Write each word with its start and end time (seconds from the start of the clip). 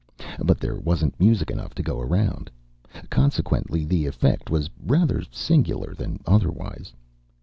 But 0.43 0.59
there 0.59 0.77
wasn't 0.79 1.19
music 1.19 1.51
enough 1.51 1.75
to 1.75 1.83
go 1.83 1.99
around: 1.99 2.49
consequently, 3.11 3.85
the 3.85 4.07
effect 4.07 4.49
was 4.49 4.67
rather 4.83 5.21
singular, 5.29 5.93
than 5.93 6.19
otherwise. 6.25 6.91